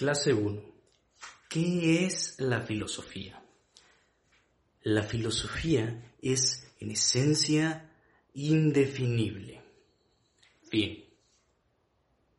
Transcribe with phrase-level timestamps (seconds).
[0.00, 0.62] Clase 1.
[1.50, 3.44] ¿Qué es la filosofía?
[4.80, 7.92] La filosofía es, en esencia,
[8.32, 9.60] indefinible.
[10.70, 11.04] Fin.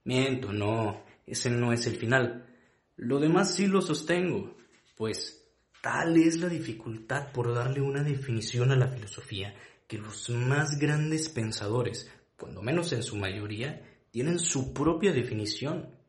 [0.05, 2.47] Miento, no, ese no es el final.
[2.95, 4.57] Lo demás sí lo sostengo,
[4.97, 5.45] pues
[5.83, 9.53] tal es la dificultad por darle una definición a la filosofía
[9.87, 16.00] que los más grandes pensadores, cuando menos en su mayoría, tienen su propia definición.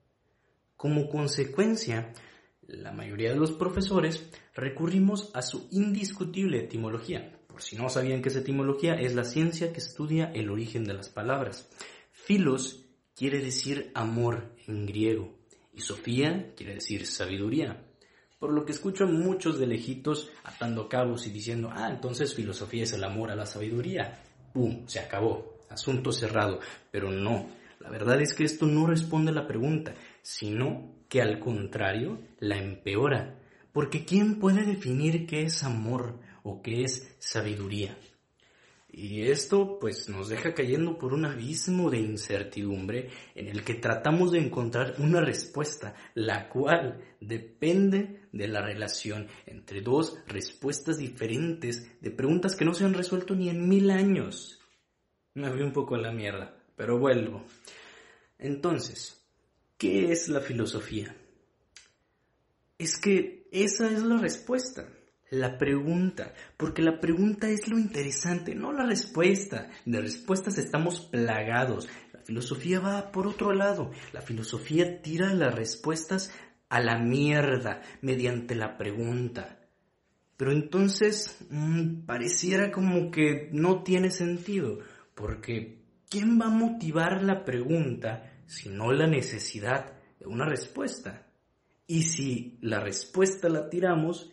[0.82, 2.12] Como consecuencia,
[2.66, 7.38] la mayoría de los profesores recurrimos a su indiscutible etimología.
[7.46, 10.94] Por si no sabían que esa etimología es la ciencia que estudia el origen de
[10.94, 11.70] las palabras.
[12.10, 15.38] Filos quiere decir amor en griego
[15.72, 17.86] y Sofía quiere decir sabiduría.
[18.40, 22.82] Por lo que escucho a muchos de lejitos atando cabos y diciendo, ah, entonces filosofía
[22.82, 24.20] es el amor a la sabiduría.
[24.52, 24.84] ¡Pum!
[24.88, 25.60] Se acabó.
[25.70, 26.58] Asunto cerrado.
[26.90, 31.40] Pero no, la verdad es que esto no responde a la pregunta, sino que al
[31.40, 33.40] contrario la empeora.
[33.72, 37.96] Porque ¿quién puede definir qué es amor o qué es sabiduría?
[38.94, 44.30] Y esto pues nos deja cayendo por un abismo de incertidumbre en el que tratamos
[44.30, 52.10] de encontrar una respuesta, la cual depende de la relación entre dos respuestas diferentes de
[52.10, 54.60] preguntas que no se han resuelto ni en mil años.
[55.34, 57.44] Me fui un poco a la mierda, pero vuelvo.
[58.40, 59.24] Entonces,
[59.78, 61.14] ¿qué es la filosofía?
[62.76, 64.88] Es que esa es la respuesta
[65.30, 69.70] la pregunta, porque la pregunta es lo interesante, no la respuesta.
[69.86, 71.88] De respuestas estamos plagados.
[72.12, 73.92] La filosofía va por otro lado.
[74.12, 76.32] La filosofía tira las respuestas
[76.68, 79.60] a la mierda mediante la pregunta.
[80.36, 84.80] Pero entonces mm, pareciera como que no tiene sentido,
[85.14, 85.81] porque
[86.12, 91.26] ¿quién va a motivar la pregunta si no la necesidad de una respuesta?
[91.86, 94.30] Y si la respuesta la tiramos,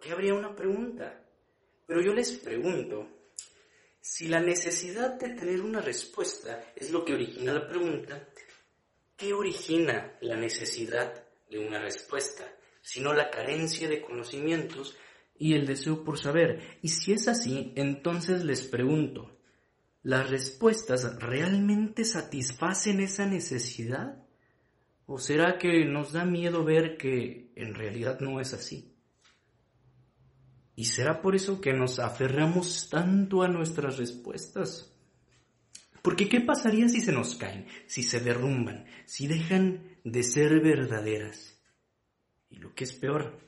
[0.00, 1.24] qué habría una pregunta?
[1.84, 3.08] Pero yo les pregunto,
[4.00, 8.28] si la necesidad de tener una respuesta es lo que origina la pregunta,
[9.16, 12.44] ¿qué origina la necesidad de una respuesta?
[12.80, 14.96] Sino la carencia de conocimientos
[15.36, 16.78] y el deseo por saber.
[16.80, 19.37] Y si es así, entonces les pregunto,
[20.02, 24.24] ¿las respuestas realmente satisfacen esa necesidad?
[25.06, 28.94] ¿O será que nos da miedo ver que en realidad no es así?
[30.76, 34.94] Y será por eso que nos aferramos tanto a nuestras respuestas.
[36.02, 41.60] Porque ¿qué pasaría si se nos caen, si se derrumban, si dejan de ser verdaderas?
[42.48, 43.40] Y lo que es peor,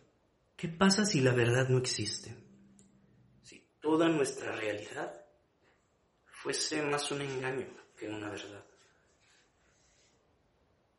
[0.56, 2.34] ¿qué pasa si la verdad no existe?
[3.42, 5.24] Si toda nuestra realidad
[6.42, 8.64] fuese más un engaño que una verdad.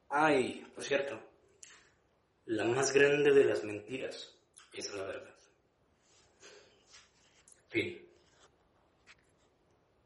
[0.10, 1.20] Ay, por cierto,
[2.46, 4.36] la más grande de las mentiras
[4.74, 5.36] es la verdad.
[7.70, 8.01] Fin.